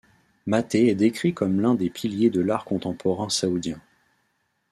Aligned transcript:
Mater 0.47 0.87
est 0.87 0.95
décrit 0.95 1.35
comme 1.35 1.61
l'un 1.61 1.75
des 1.75 1.91
piliers 1.91 2.31
de 2.31 2.41
l'art 2.41 2.65
contemporain 2.65 3.29
saoudien. 3.29 3.79